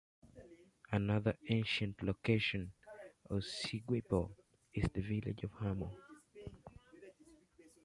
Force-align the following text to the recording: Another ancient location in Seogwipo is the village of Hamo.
Another 0.91 1.35
ancient 1.47 2.01
location 2.01 2.71
in 3.29 3.37
Seogwipo 3.39 4.31
is 4.73 4.89
the 4.95 5.01
village 5.01 5.43
of 5.43 5.51
Hamo. 5.59 5.95